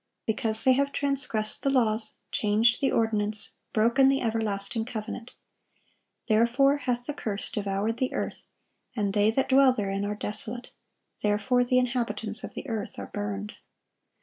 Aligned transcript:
"Because 0.25 0.63
they 0.63 0.73
have 0.73 0.91
transgressed 0.91 1.61
the 1.61 1.69
laws, 1.69 2.13
changed 2.31 2.81
the 2.81 2.91
ordinance, 2.91 3.53
broken 3.71 4.09
the 4.09 4.19
everlasting 4.19 4.83
covenant. 4.83 5.35
Therefore 6.27 6.77
hath 6.77 7.05
the 7.05 7.13
curse 7.13 7.51
devoured 7.51 7.97
the 7.97 8.11
earth, 8.11 8.47
and 8.95 9.13
they 9.13 9.29
that 9.29 9.49
dwell 9.49 9.73
therein 9.73 10.03
are 10.03 10.15
desolate: 10.15 10.71
therefore 11.21 11.63
the 11.63 11.77
inhabitants 11.77 12.43
of 12.43 12.55
the 12.55 12.67
earth 12.67 12.97
are 12.97 13.11
burned." 13.13 13.53